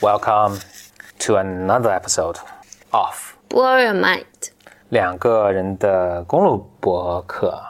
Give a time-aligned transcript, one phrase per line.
[0.00, 0.58] Welcome
[1.26, 2.36] to another episode
[2.90, 4.24] of Blow your mind。
[4.88, 7.60] 两个人的公路博客。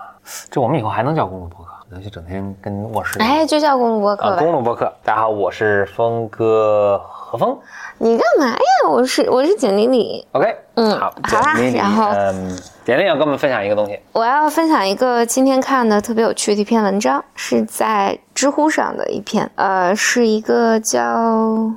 [0.48, 1.72] 这我们以后还能叫公路博客？
[1.88, 4.36] 那就整天跟卧室哎，就叫公路博客。
[4.36, 4.84] 公路博客。
[5.02, 7.58] 大家好，我是峰哥何峰。
[7.98, 8.88] 你干嘛呀？
[8.88, 13.98] 我是我是简丽丽，OK，嗯好，好啦然后嗯，简历要跟我们分享一个东西。
[14.12, 21.68] 我要分享一个今天看的特别有趣的一篇文章，是在知乎上的一篇，呃，是一个叫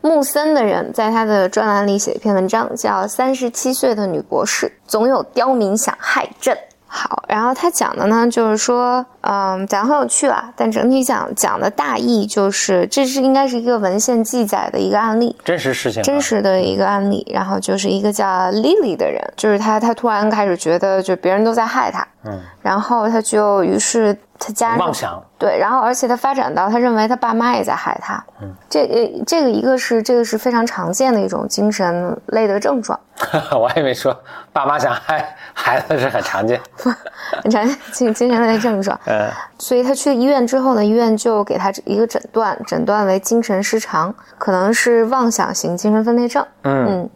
[0.00, 6.54] 穆森的人在他的专栏里写的一篇文章，叫《三十七岁的女博士总有刁民想害朕》。
[6.94, 32.98] 好，然后他讲的呢，就是说，嗯，讲得很有趣啊，但整体讲讲的大意就是，这是应该是一个文献记载的一个案例，真实事情啊，真实的一个案例，然后就是一个叫 Lily 的人，就是他，他突然开始觉得就别人都在害他，嗯，然后他就于是他家人妄想，对，然后而且他发展到他认为他爸妈也在害他，嗯，这呃这个一个是这个是非常常见的一种精神类的症状，
[33.54, 34.18] 我还以为说
[34.52, 36.60] 爸妈想害孩子是很常见。
[37.42, 47.10] 很常见精精神类症状， 嗯，所以他去医院之后呢，医院就给他一个诊断，诊断为精神失常，可能是妄想型精神分裂症，嗯嗯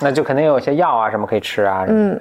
[0.00, 1.84] 那就肯定有些药啊什么可以吃啊。
[1.86, 2.20] 嗯，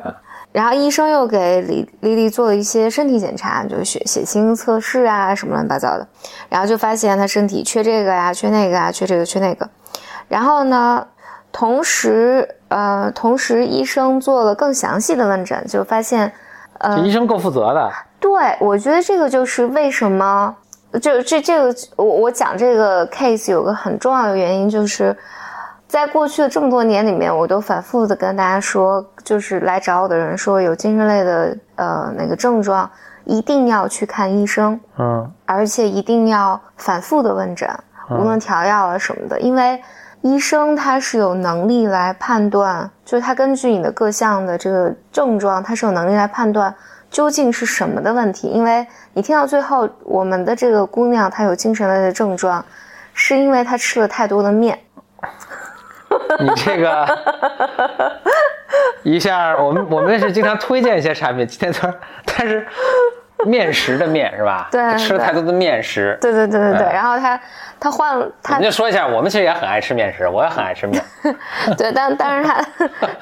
[0.53, 6.07] 然后医生又给李丽丽做了一些身体检查，就是血血清测试啊，什么乱七八糟的，
[6.47, 9.67] 然后就发现她身体缺这个呀、缺那个啊、缺这个缺那个。
[10.27, 11.05] 然后呢，
[11.51, 16.31] 同时呃，同时医生做了更详细的问诊，就发现，
[16.77, 17.91] 呃医生够负责的。
[18.19, 18.31] 对
[18.61, 20.55] 我觉得这个就是为什么，
[21.01, 25.17] 就这这个我我讲这个 case 有个很重要的原因就是。
[25.93, 32.89] 在过去的这么多年里面，我都反复的跟大家说，就是来找我的人说有精神类的呃那个症状，
[33.25, 37.69] 一定要去看医生，嗯而且一定要反复的问诊，
[38.09, 39.79] 无论调药啊什么的，因为
[40.21, 46.73] 医生他是有能力来判断，就是他根据你的各项的这个症状，他是有能力来判断
[47.11, 48.47] 究竟是什么的问题。
[48.47, 48.83] 因为
[49.13, 52.65] 你听到最后，我们的这个姑娘她有精神类的症状，
[53.13, 54.79] 是因为她吃了太多的面。
[56.39, 57.19] 你这个
[59.03, 61.93] 一下，我们我们是经常推荐一些产品，今天他
[62.25, 62.65] 他是
[63.45, 64.67] 面食的面是吧？
[64.71, 66.17] 对吃了太多的面食。
[66.21, 67.39] 对对对对对，哎然后他
[67.79, 71.03] 他换了她我们就说一下，我们其实也很爱吃面食，我也很爱吃面，
[71.77, 72.65] 对，但但是他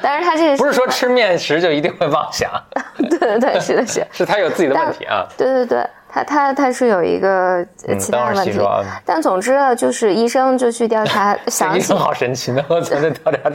[0.02, 2.52] 但是他这个不是说吃面食就一定会妄想，
[3.10, 4.06] 对对对是的是。
[4.12, 5.26] 是他有自己的问题啊。
[5.38, 7.66] 对对对，他他他是有一个
[7.98, 8.60] 其他的问题
[9.06, 13.50] 但总之呢，就是医生就去调查 详细好神奇呢，我昨天调查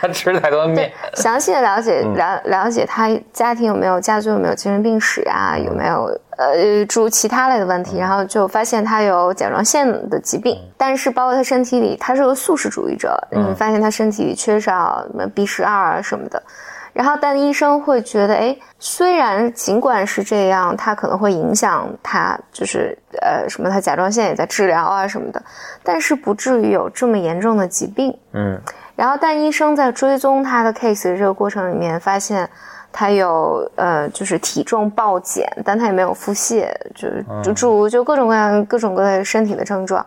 [0.00, 2.14] 他吃太多面，详细的了解嗯。
[2.14, 6.04] 了了解他家庭有没有家族有没有精神病史啊，有没有
[6.36, 7.84] 呃诸如其他类的问嗯。
[7.84, 16.42] 题，然后就发现他有甲状腺的疾病，但是包括他身体里，他是个素食主义者，嗯你发现他身体里缺少什么 B 十二啊什么的。
[16.92, 25.42] 然后，但医生会觉得，哎，虽然尽管是这样，它可能会影响他，就是呃什么，他甲状腺也在治疗啊什么的，
[25.82, 28.14] 但是不至于有这么严重的疾病。
[28.32, 28.60] 嗯
[28.94, 32.48] 然后，但医生在追踪他的 case 的这个过程里面，发现
[32.92, 40.04] 他有呃，就是体重暴减，但他也没有腹泻，就是就诸如就各种各样各种各样的身体的症状。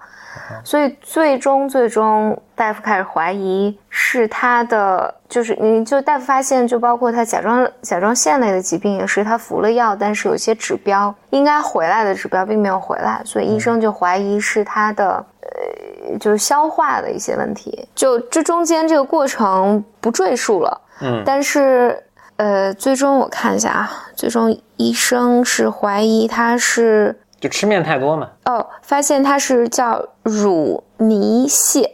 [0.64, 17.88] 所以最终最终，大夫开始怀疑是他的，就是你就大夫发现，就包括他甲状甲状腺类的疾病也是他服了药，但是有些指标应该回来的指标并没有回来，所以医生就怀疑是他的呃就是消化的一些问题。
[17.94, 22.02] 就这中间这个过程不赘述了，嗯但是
[22.38, 28.30] 呃，最终我看一下啊，最终医生是怀疑他是就吃面太多嘛。
[28.46, 31.88] 哦，发现他是叫乳糜泻，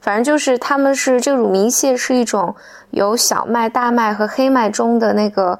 [0.00, 2.54] 反正就是他们是这个乳糜泻是一种
[2.90, 5.58] 由小麦、大麦和黑麦中的那个，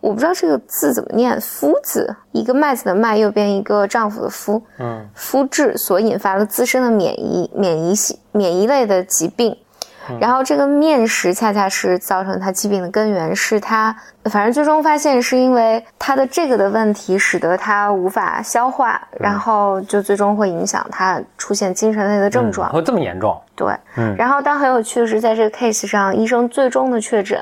[0.00, 9.54] 我不知道这个字怎么念，麸字，一个麦子的麦，右边一个丈夫的夫，嗯，麸质所引发的自身的免疫免疫系免疫类的疾病。
[10.18, 22.70] 然后这个面食恰恰是造成他疾病的根源，是他反正最终发现是因为他的这个的问题，使得他无法消化，然后就最终会影响他出现精神类的症状。
[22.70, 23.40] 会这么严重？
[23.54, 27.38] 对，嗯然后但很有趣的是，在这个 case 上，医生最终的确诊，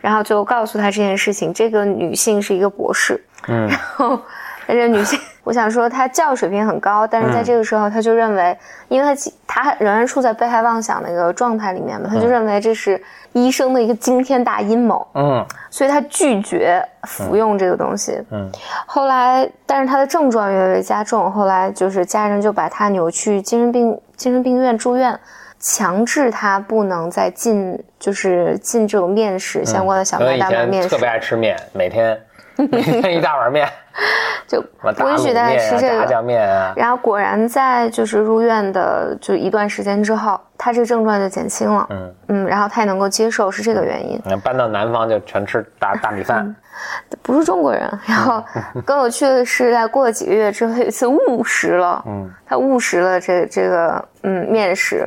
[0.00, 1.52] 然后就告诉他这件事情。
[1.52, 4.18] 这个女性是一个博士，嗯然后
[4.66, 5.18] 但是女性，
[5.48, 8.54] 我想说他教育水平很高，但是在这个时候，他就认为，
[8.88, 9.16] 因为
[9.46, 13.02] 他他仍然处在被害妄想的一个状态里面嘛，他就认为这是
[13.32, 18.22] 医生的一个惊天大阴谋，嗯所以他拒绝服用这个东西。
[18.30, 18.46] 嗯
[18.84, 25.18] 后来，但是他的症状越来越加重，后来就是家人就把他扭去精神病精神病院住院。
[25.60, 32.16] 强制他不能再进，就是进这种面食相关的小麦大碗面食，特别爱吃面，每天
[32.54, 33.68] 每天一大碗面，
[34.46, 36.72] 就不允许大家吃这个炸酱面啊。
[36.76, 41.86] 然后果然在就是入院的就一段时间之后，他这个症状就减轻了。
[41.90, 44.20] 嗯嗯，然后他也能够接受是这个原因。
[44.24, 46.54] 那搬到南方就全吃大 大米饭。
[47.22, 48.42] 不是中国人，然后
[48.84, 55.04] 更有趣的是，在过了几个月之后，有一次误食了，嗯，他误食了这这个嗯面食，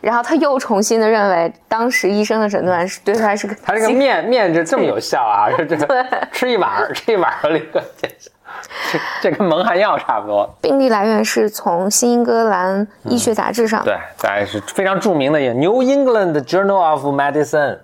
[0.00, 5.86] 然后他又重新的认为当时医生的诊断是对他是个他这个面面就这么有效啊，这这
[6.32, 10.48] 吃一碗吃一碗的那个，这这跟蒙汗药差不多。
[10.60, 17.76] 病例来源是从新英格兰医学杂志上，对，在是非常著名的《New England Journal of Medicine》。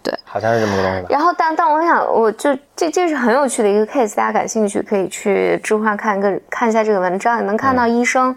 [0.00, 1.06] 对，好像是这么个东西。
[1.10, 8.34] 然后，但但我想，我就这这是很有趣的一个 case，大家感兴趣可以去知乎上看一个看一下这个文章，你能看到医生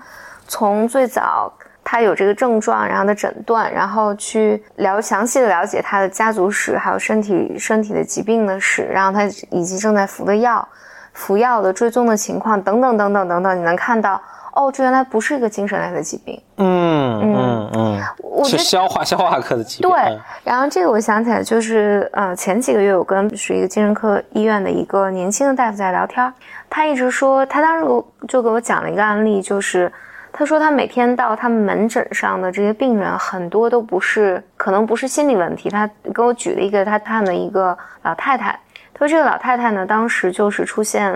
[0.47, 1.53] 从最早
[1.91, 10.65] 他有这个症状，然后的诊断，然后去了详细的了解他的家族史，还有身体身体的疾病的史，然后他以及正在服的药、
[11.11, 14.21] 服药的追踪的情况等等等等等等，你能看到。
[14.53, 16.41] 哦，这原来不是一个精神类的疾病。
[16.57, 19.89] 嗯嗯嗯，我是消化 消化科的疾病。
[19.89, 26.33] 对，然后这个我想起来，就是呃，前几个月我跟是一个精神科医院的一个年轻的大夫在聊天，
[26.69, 27.85] 他一直说，他当时
[28.29, 29.91] 就给我讲了一个案例，就是
[30.41, 35.69] 他说他每天到他们门诊上的这些病人，很多都不是，可能不是心理问题。
[35.69, 38.59] 他给我举了一个他看的一个老太太，
[38.91, 41.13] 他说这个老太太呢，当时就是出现。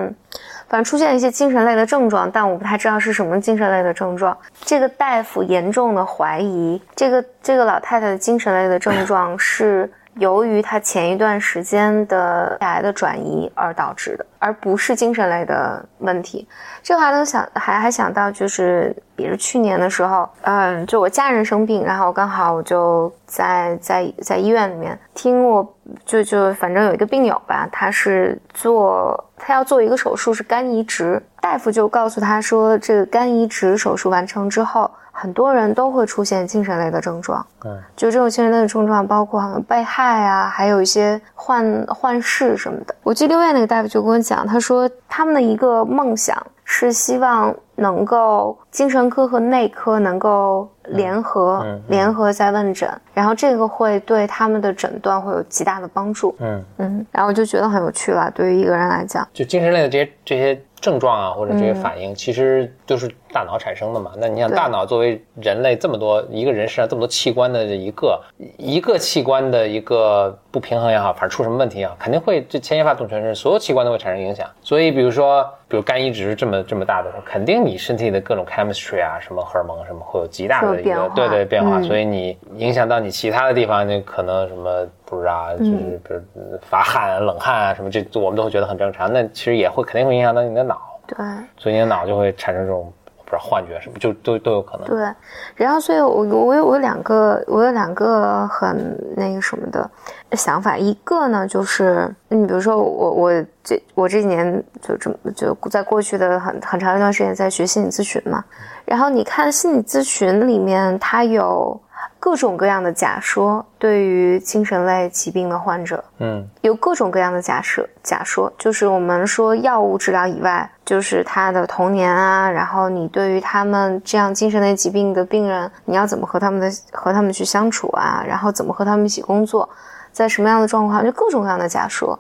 [0.67, 4.37] 反正出现一些精神类的症状，但我不太知道是什么精神类的症状。
[4.61, 9.91] 这个大夫严重的怀疑，这个这个老太太的精神类的症状是。
[10.17, 16.47] 由于他前一段时间的癌的转移而导致的，而不是精神类的问题。
[16.81, 25.75] 这还能想还还想到，就是也是去年的时候，嗯，就我家人生病，然后刚好我就在在在医院里面听我，
[26.05, 34.89] 就就反正有一个病友吧，他是做他要做一个手术，是肝移植，大夫就告诉他说，这个肝移植手术完成之后。
[35.17, 42.93] 很多人都会出现精神类的症状，嗯，就这种精神类的症状，包括好像被害啊，还有一些幻幻视什么的。
[43.01, 46.35] 我记得另外那个大夫就跟我讲，他说他们的一个梦想
[46.65, 56.35] 是希望能够精神科和内科能够联合，联合在问诊，然后这个会对他们的诊断会有极大的帮助。
[56.39, 63.09] 嗯嗯，然后我就觉得很有趣了，对于一个人来讲，就精神类的这些这些症状啊，或者这些反应，其实就是。
[63.35, 64.13] 大脑产生的嘛？
[64.17, 68.23] 那你想，大脑作为人类这么多一个人身上这么多器官的一个
[68.57, 74.49] 一个器官的一个不平衡也好，反正出什么问题也好，肯定会这牵一发动全身，所有器官都会产生影响。
[74.61, 81.81] 所以，比如说，比如肝移植这么这么大的时候，肯定你身体的各种 chemistry 啊，什么荷尔蒙什么会有极大的一个对对变化。
[81.81, 85.71] 所以你影响到你其他的地方，就可能什么不知道，就是
[86.03, 86.21] 比如
[86.61, 89.11] 发汗、冷汗啊什么，这我们都会觉得很正常。
[89.11, 91.17] 那其实也会肯定会影响到你的脑，对，
[91.57, 92.91] 所以你的脑就会产生这种。
[93.27, 94.85] 不知道幻觉什么，就都都有可能。
[94.85, 95.11] 对，
[95.55, 99.89] 然后所以，我我有我有两个，我有两个很那个什么的
[100.33, 100.77] 想法。
[100.77, 108.45] 一个呢，就是你比如说我我这我这几年就这么就在过去的很很长一段时间在学心理咨询嘛，
[108.85, 111.81] 然后你看心理咨询里面，它有。
[112.25, 117.87] 各种各样的假说对于精神类疾病的患者，嗯，有各种各样的假设。
[118.01, 129.69] 假说就是我们说药物治疗以外，就是他的童年啊，然后你对于他们这样精神类疾病的病人，你要怎么和他们的和他们去相处啊，然后怎么和他们一起工作，
[130.15, 132.17] 在什么样的状况，就各种各样的假说。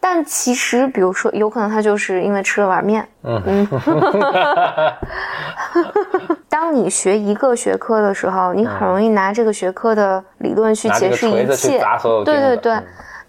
[0.00, 3.08] 但其实，比如说，有可能他就是因为吃了碗面。
[3.22, 3.68] 嗯嗯。
[6.50, 11.80] 当你学一个学科的时候，你很容易拿这个学科的理论去解释一切。
[12.24, 12.82] 对对对，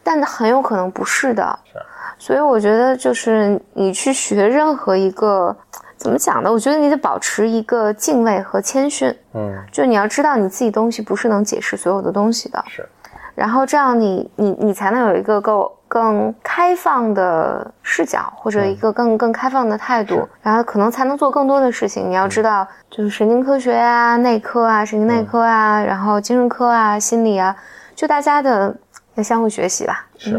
[0.04, 1.60] 但很有可能不是的。
[1.72, 1.78] 是。
[2.18, 5.56] 所以我觉得，就是你去学任何一个，
[5.96, 6.52] 怎么讲呢？
[6.52, 9.16] 我觉得你得保持一个敬畏和谦逊。
[9.34, 9.64] 嗯。
[9.72, 12.66] 就你要知道，你自己东西不是能解释所有的东西的。
[12.68, 12.84] 是。
[13.38, 15.72] 然后这样，你你你才能有一个够。
[15.90, 22.10] 更开放的视角，或者一个更更开放的态度，然后可能才能做更多的事情。
[22.10, 27.56] 你要知道，就是神经科学啊、内科啊、神经内科啊，然后精神科啊、心理啊，
[27.96, 28.76] 就大家的
[29.16, 30.06] 要相互学习吧。
[30.18, 30.38] 是。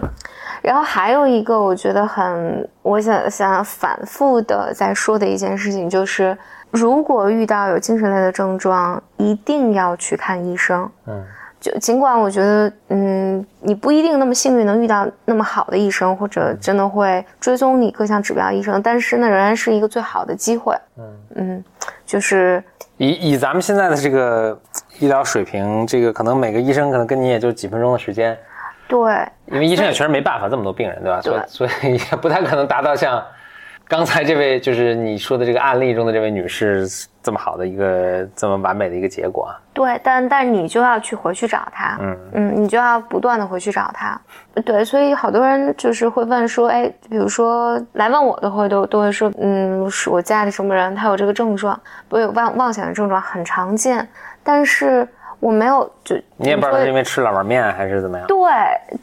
[0.60, 6.36] 然后还有一个，我觉得很，我想想反复的在说的一件事情，就是
[6.70, 10.86] 如果遇到有精神类的症状，一定要去看医生。
[11.06, 11.24] 嗯。
[11.60, 20.74] 就尽管我觉得，嗯，你不一定那么幸运能遇到那么好的医生，或者真的会追踪你各项指标医生，但是那仍然是一个最好的机会。
[20.96, 21.04] 嗯
[21.36, 21.64] 嗯，
[22.06, 22.62] 就是
[22.96, 24.58] 以以咱们现在的这个
[24.98, 28.38] 医疗水平，这个可能每个医生可能跟你也就几分钟的时间，
[28.88, 31.20] 对，因为医生也确实没办法这么多病人，对吧？
[31.22, 33.22] 对所以也不太可能达到像
[33.88, 36.86] 刚才这位就是你说的这个案例中的这位女士
[37.22, 39.56] 这么好的一个这么完美的一个结果啊。
[39.72, 44.20] 对，但但你就要去回去找他，嗯嗯，你就要不断的回去找他。
[44.62, 54.06] 对，所以好多人就是会问说，哎，比如说来问我的会都都会说，嗯，是我家里什么人他有这个症状，不有妄妄想的症状很常见，
[54.42, 55.08] 但是
[55.40, 58.26] 我没有就你也不知道说是因为吃了碗面还是怎么样。
[58.26, 58.36] 对，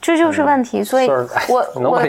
[0.01, 0.83] 这就是问题。
[0.83, 2.01] 所以我我.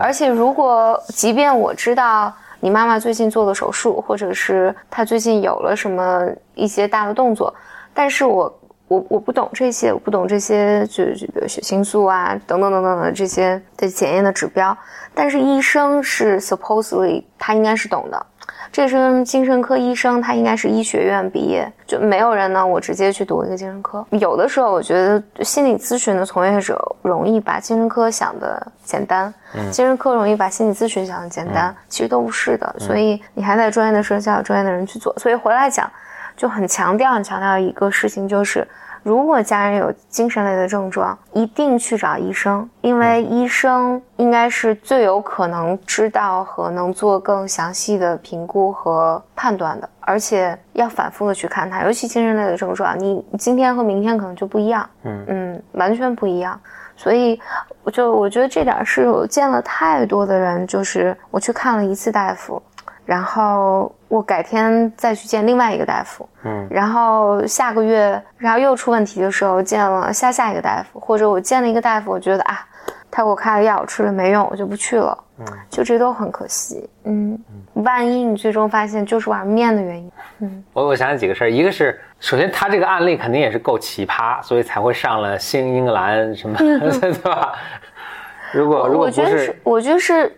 [0.00, 7.54] 而且如果即便我知道你妈妈最近做了手术，或者是她最近有了什么一些大的动作，
[7.92, 14.76] 但是我我我不懂这些，我不懂这些就就比如血清素啊等等等等的这些的检验的指标，
[15.14, 18.26] 但是医生是 supposedly 他应该是懂的。
[18.74, 22.66] 这是精神科医生，他应该是医学院毕业，就没有人呢。
[22.66, 24.04] 我直接去读一个精神科。
[24.10, 29.32] 有的时候，我觉得心理咨询的从业者容易把精神科想的简单，
[29.70, 32.74] 精神科容易把心理咨询想的简单，其实都不是的。
[32.80, 35.16] 所以你还在专业的社交有专业的人去做。
[35.20, 35.88] 所以回来讲，
[36.36, 38.66] 就很强调、很强调一个事情，就是
[39.04, 55.24] 如果家人有精神类的症状，一定去找医生，因为医生应该是最有可能知道和能做更详细的评估和判断的，而且要反复的去看他，尤其精神类的症状，你今天和明天可能就不一样，嗯。
[55.28, 56.58] 嗯，完全不一样。
[56.96, 57.38] 所以，
[57.82, 62.62] 我就我觉得这点是我见了太多的人，就是我去看了一次大夫，
[63.04, 72.66] 然后我改天再去见另外一个大夫，嗯，然后下个月，然后又出问题的时候见了下下一个大夫，或者我见了一个大夫，我觉得啊，
[73.10, 77.38] 他给我开了药，我吃了没用，我就不去了，嗯，就这都很可惜，嗯，
[77.74, 80.64] 万一你最终发现就是碗面的原因，嗯。
[80.72, 86.56] 我我想起几个事儿，一个是首先他这个案例肯定也是够奇葩，所以才会上了新英格兰什么，
[87.00, 87.52] 对吧？
[88.52, 90.32] 如果如果不我觉得是，我觉得是，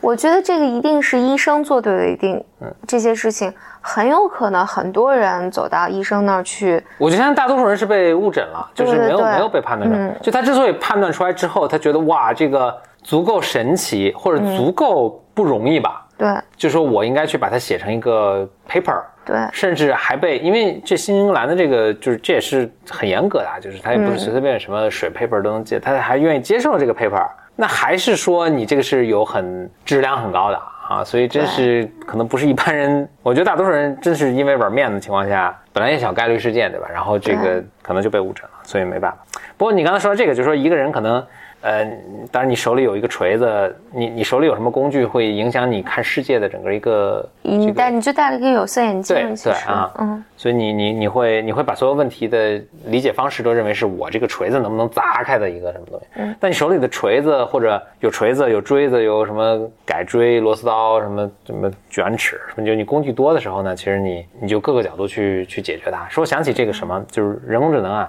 [0.00, 2.72] 我觉得这个一定是医生做对了，一定，嗯。
[2.86, 10.06] 这些事情很有可能很多人走到医生那儿去，我觉得现在大多数人是被误诊了，就是没有没有被判断出来。
[10.06, 10.16] 嗯。
[10.22, 16.28] 就他之所以判断出来之后，他觉得哇，这个足够神奇，或者足够不容易吧，对。
[16.56, 19.36] 就说我应该去把它写成一个 paper，对。
[19.52, 27.26] 甚至还被，因为这新英格兰的这个就是这也是很严格的，啊，就是他也不是随随便便什么水 paper 都能接，他还愿意接受这个 paper，
[27.60, 36.86] 那还是说你这个是有很质量很高的啊，所以真是可能不是一般人，我觉得大多数人真是因为玩面子情况下，本来也小概率事件对吧？
[36.92, 39.18] 然后这个可能就被误诊了，所以没办法。
[39.56, 41.26] 不过你刚才说到这个，就是说一个人可能。
[41.60, 41.84] 呃，
[42.30, 56.06] 当然，你手里有一个锤子，你你手里有什么工具会影响你看世界的整个一个这个你戴你就戴了一个有色眼镜对，对啊嗯，所以你你你会你会把所有问题的理解方式都认为是我这个锤子能不能砸开的一个什么东西。
[56.14, 66.06] 嗯但你手里的锤子或者有锤子有锥子有什么改锥螺丝刀什么什么卷尺，什么就你工具多的时候呢，其实你你就各个角度去去解决它。
[66.08, 68.08] 说我想起这个什么，就是人工智能啊。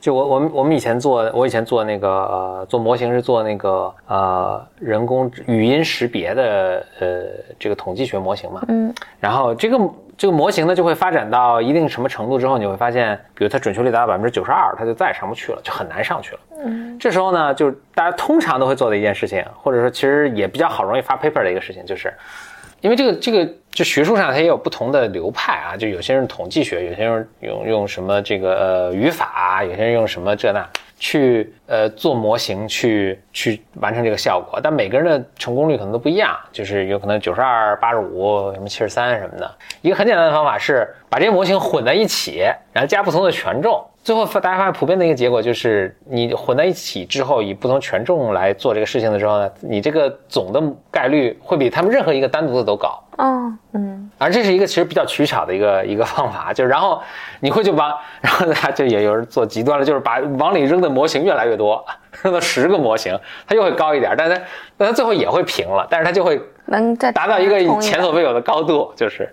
[0.00, 7.24] 就我我们我们以前做，我以前做那个呃做模型是做那个呃人工语音识别的呃
[7.58, 9.78] 这个统计学模型嘛，嗯，然后这个
[10.16, 16.40] 这个模型呢就会发展到一定什么程度之后，你会发现，比如它准确率达到百分之九十二，它就再也上不去了，就很难上去了。
[16.64, 22.10] 嗯，这时候呢，就是大家通常都会做的一件事情，或者说其实也比较好容易发 paper 的一个事情，就是
[22.80, 39.50] 因为这个这个就学术上它也有不同的流派啊，就有些人统计学，有些人用用什么这个呃语法，有些人用什么这那去呃做模型去去完成这个效果，但每个人的成功率可能都不一样，就是有可能九十二、八十五、什么七十三什么的。
[39.80, 43.82] 一个很简单的方法是把这些模型混在一起，然后加不同的权重。
[44.02, 52.98] 最后大家发现普遍的一个结果就是，你混在一起之后，以不同权重来做这个事情的时候呢，你这个总的概率会比他们任何一个单独的都高。
[53.20, 57.02] 哦，嗯，而这是一个其实比较取巧的一个一个方法，就是然后
[57.40, 61.84] 你会就把，然后他就也有人做极端了，就是把往里扔的模型越来越多，
[62.22, 63.14] 扔到十个模型，
[63.46, 64.40] 它又会高一点，但它
[64.78, 69.30] 但它最后也会平了，但是它就会能达到一个前所未有的高度，就是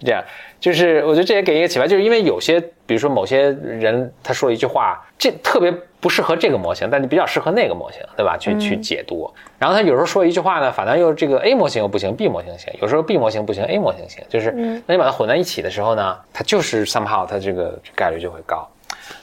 [0.00, 0.20] 这样。
[0.58, 8.36] 就是我觉得这也给一个启发，就是因为有些，比如说某些人他说了一句话，这特别不适合这个模型，但你比较适合那个模型，对吧？
[8.38, 9.28] 去去解读。
[9.58, 14.24] 然后他有时候说一句话呢，反正又这个 A 模型又不行，B 模型行；有时候 B 模型不行，A 模型行。
[14.28, 14.52] 就是
[14.86, 18.68] 那你把它混在一起的时候呢，它就是 somehow 它这个概率就会高。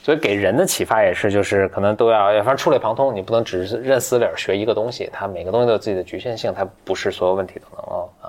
[0.01, 8.24] 所以给人的启发也是，就是可能都要，反正触类旁通，你不能只是认死理儿学一个东西，它每个东西都有自己的局限性，它不是所有问题都能够呃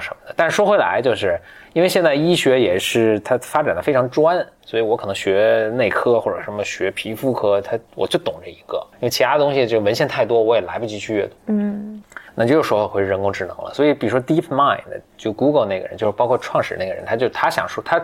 [0.00, 0.34] 什么的。
[0.36, 1.38] 但是说回来，就是
[1.72, 11.34] 因为现在医学也是它发展的非常专，所以我可能学内科或者什么学皮肤科，它我就懂这一个，因为其他东西这个文献太多，我也来不及去阅读。
[11.46, 12.02] 嗯
[12.34, 13.70] 那就说回人工智能了。
[13.74, 14.80] 所以比如说 DeepMind，
[15.18, 18.02] 就 Google 那个人，就是包括创始那个人，他就他想说他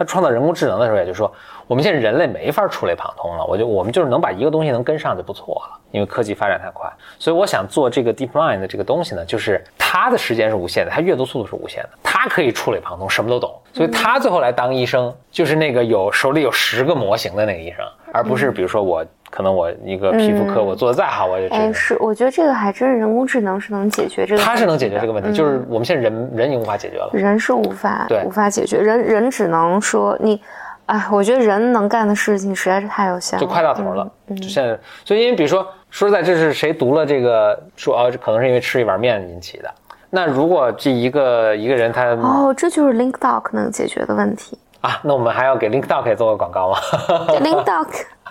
[0.00, 1.30] 他创造人工智能的时候，也就说
[1.66, 6.90] 我们现在人类没法触类旁通了，我就我们就是能把一个东西能跟上就不错了，因为科技发展太快。
[7.18, 13.54] 所以我想做这个 DeepMind 的这个东西呢，就是它的时间是无限的，它阅读速度是无限的，它可以触类旁通，什么都懂。
[13.74, 21.72] 所以他最后来当医生，就是那个有手里有十个模型的那个医生，而不是比如说我可能我一个皮肤科我做的再好，我就只哎，能。
[21.72, 27.08] 是，我觉得这个还真是人工智能是能解决这个，它是能解决这个问题，就是我们现在人人已经无法解决了。
[27.12, 30.40] 人是无法对无法解决，人人只能说你，
[30.86, 34.10] 哎，我觉得人能干的事情实在是太有限了，就快到头了。
[34.26, 39.70] 嗯就现在，所以因为比如说，说实在，这是谁读了这个说啊，可能是因为吃一碗面引起的。
[40.10, 44.58] 那如果这一个一个人他、哦，这就是 Link Doc 能解决的问题。
[44.80, 46.78] 啊，那我们还要给 LinkDoc 也做个广告吗
[47.42, 47.86] ？Link Doc，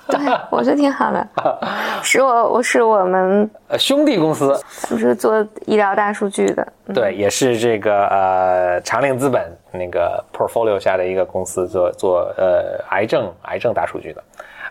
[0.17, 1.27] 对我觉得挺好的，
[2.01, 14.23] 是我我是我们呃，兄弟公司，咱们是做医疗大数据的，对，也是这个呃长令资本那个 portfolio 下的一个公司做做呃癌症癌症大数据的。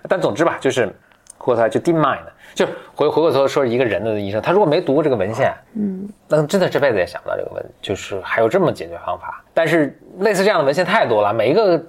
[0.09, 0.87] 但总之吧，就是
[1.37, 2.19] 回过头来就 DeepMind，
[2.55, 9.43] 就回回过头说一个人的医生，他如果没读过这个文献，嗯，那真的这辈子也想不到这个问题，就是还有这么解决方法。
[9.55, 11.87] 但是类似这样的文献太多了，每一个嗯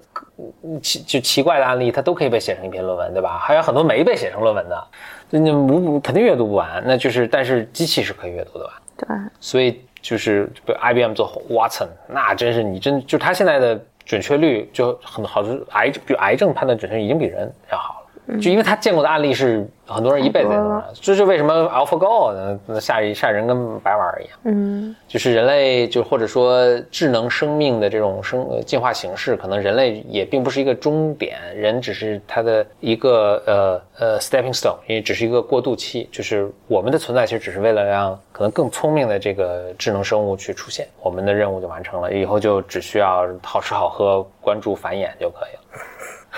[0.82, 3.38] 奇就奇怪的案例，它都可以被写成一篇论文，对吧？
[3.38, 4.88] 还有很多没被写成论文的，
[5.30, 6.82] 那你无肯定阅读不完。
[6.86, 8.82] 那就是，但是机器是可以阅读的吧。
[8.98, 9.08] 对，
[9.40, 17.99] 所以就是比如 IBM 做 Watson，那真是你真就它现在的准确率就很好，就是癌比癌症判断准确已经比人要好了。
[18.38, 20.52] 就因为他见过的案例是很多人一辈子
[20.94, 24.40] 这是为什么 AlphaGo 呢那吓一吓人跟白玩儿一样。
[24.44, 36.08] 嗯就是人类，就或者说智能生命的这种生呃进化形式，可能人类也并不是一个终点，人只是它的一个呃呃 stepping stone，也只是一个过渡期。
[36.12, 45.62] 就是我们的存在其实只是为了让可能更聪明的这个智能生物去出现，我们的任务就完成了，以后就只需要好吃好喝，关注繁衍就可以了。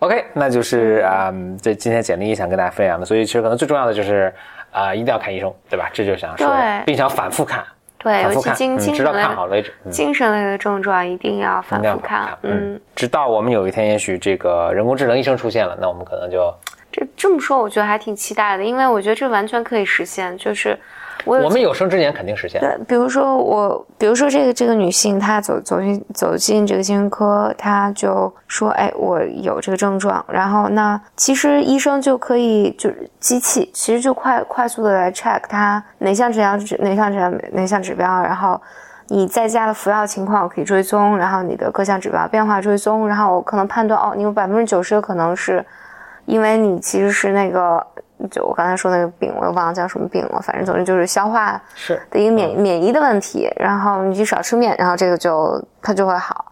[0.03, 4.35] OK，那就是啊、嗯这今天简历想跟大家分享的，所以其实可能最重要的就是
[4.73, 5.89] 啊、一定要看医生，对吧？
[5.93, 6.53] 这就想说
[6.85, 7.63] 并且要反复看，
[7.99, 12.75] 对，反复看，尤其精嗯，直到精神类看好为止，嗯，精神类的症状一定要反复看，嗯。
[12.75, 16.53] 嗯，，直到我们有一天也许这个人工智能医生出现了，那我们可能就
[16.91, 20.77] 这这么说我觉得还挺期待的，因为我觉得这完全可以实现，就是
[21.25, 22.61] 我我们有生之年肯定实现。
[22.61, 38.61] 对，比如说我，比如说这个这个女性，她走走进走进这个精神科，她就说：“哎，我有这个症状。”然后那其实医生就可以就是机器，其实就快快速的来 check 她哪项指标哪项指标哪项指标，然后
[39.09, 45.65] 你在家的服药情况我可以追踪，然后你的各项指标变化追踪，然后我可能判断哦，你有百分之九十的可能是
[46.27, 47.87] 因为你其实是那个。
[48.31, 56.47] 就我刚才说那个病，我也忘了叫什么病了，反正总之就是消化是的一个免免疫的问题，然后你就少吃面，然后这个就它就会好。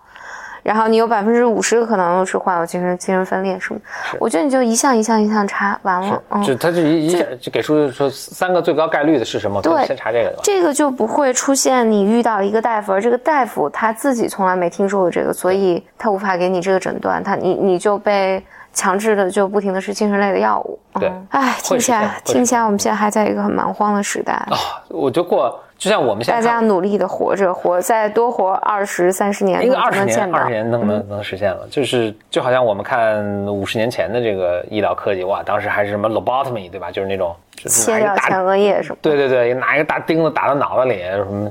[0.62, 3.80] 然后你有百分之五十的可能是患有精神精神分裂什么，
[4.20, 10.40] 我觉得你就一项一项一项查完了，嗯，就他就一一下就给出说三个最高概率的是什么，对先查这个吧。
[10.42, 20.78] 这个就不会出现你遇到一个大夫，而这个大夫他自己从来没听说过这个，所以他无法给你这个诊断，他你你就被强制的就不停的吃精神类的药物。
[20.98, 24.32] 对嗯哎，听起来听起来我们现在还在一个很蛮荒的时代。
[24.32, 24.56] 啊，
[24.88, 36.90] 我就过，就像我们现在大家努力的活着，活再多活二十三十年，应该二十年，二十年能能能实现了，就是就好像我们看五十年前的这个医疗科技，哇，当时还是什么 lobotomy 对吧？
[36.90, 38.98] 就是那种就是切掉前额叶什么。
[39.00, 41.50] 对对对，拿一个大钉子打到脑子里，什么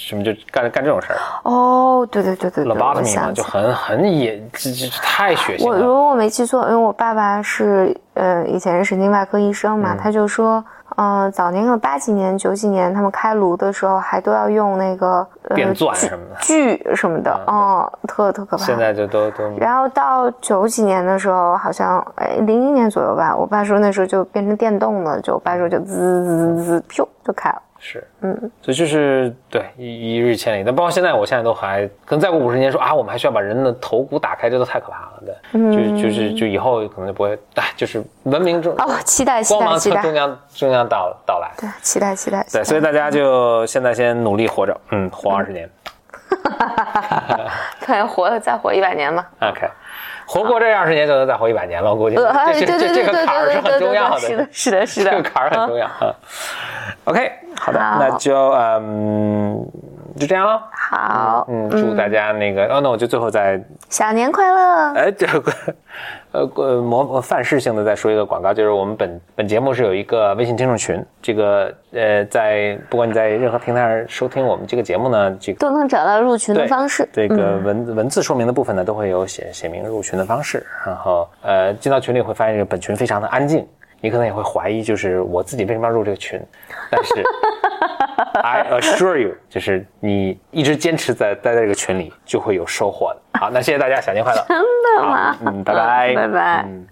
[0.00, 5.76] 什么就干干这种事儿哦，对对对对对，我，lobotomy 嘛，想就很很野，这这太血腥了。
[5.76, 10.64] 我如果我没记错，因为我爸爸是呃以前是神经外科医生嘛，他就说，
[10.96, 18.64] 呃早年的八几年九几年他们开颅的时候还都要用那个呃电钻什么的锯什么的，哦，特特可怕。
[18.64, 27.60] 现在就都都然后到九几年的时候，好像哎零一年左右吧，我爸说那时候就变成电动了，就我爸说就滋滋滋滋，噗就开了。
[27.82, 35.96] 是，嗯，所以就是对一一日千里，但包括现在，我现在都还可能再过五十年说啊，我们还需要把人的头骨打开，这都太可怕了，对，嗯。
[35.96, 39.80] 就就是就以后可能就不会，哎，就是文明中哦，期待期光芒待。
[39.80, 42.42] 期待，终终将终将到到来，对，期待期待。
[42.44, 45.68] 期对，待所以大家就现在先努力活着，嗯，活二十年。
[47.80, 49.28] 可能活再活一百年吧。
[49.40, 49.68] ，OK，
[50.30, 55.10] 活过这二十年就能再活一百年了，我估计这这这个坎儿是很重要的，是的，是的，是的。
[55.10, 56.14] 这个坎儿很重要啊。
[57.02, 59.66] OK，好的，那就嗯
[60.20, 60.62] 就这样了。
[60.70, 64.92] 好，嗯，祝大家那个，哦，那我就最后再小年快乐！
[64.94, 65.52] 哎，这个
[66.32, 77.08] 呃呃模范式性的再说一个广告，就是我们本本节目是有一个微信听众群，这个呃在不管你在任何平台上收听我们这个节目呢，这个都能找到入群的方式。
[77.12, 80.66] 这个文、文字说明的部分呢，都会有写写明入群的方式。
[80.84, 83.66] 然后呃，进到群里会发现这个本群非常的安静，
[84.00, 86.40] 你可能也会怀疑，就是我自己为什么要入这个群？
[86.90, 87.24] 但是
[88.42, 93.38] I assure you，就是你一直坚持在待在这个群里，就会有收获的。
[93.38, 94.44] 好，那谢谢大家，小年快乐！
[94.48, 94.58] 真
[94.96, 95.36] 的吗？
[95.46, 96.64] 嗯，拜拜，拜拜。
[96.66, 96.86] 嗯。